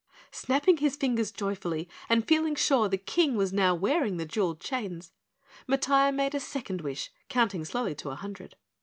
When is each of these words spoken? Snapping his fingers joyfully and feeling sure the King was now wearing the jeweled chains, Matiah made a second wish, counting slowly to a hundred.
Snapping 0.31 0.77
his 0.77 0.95
fingers 0.95 1.31
joyfully 1.31 1.87
and 2.09 2.27
feeling 2.27 2.55
sure 2.55 2.89
the 2.89 2.97
King 2.97 3.35
was 3.35 3.53
now 3.53 3.75
wearing 3.75 4.17
the 4.17 4.25
jeweled 4.25 4.59
chains, 4.59 5.11
Matiah 5.69 6.11
made 6.11 6.33
a 6.33 6.39
second 6.39 6.81
wish, 6.81 7.11
counting 7.29 7.63
slowly 7.65 7.93
to 7.93 8.09
a 8.09 8.15
hundred. 8.15 8.55